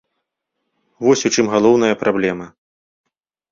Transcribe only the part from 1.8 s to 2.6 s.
праблема.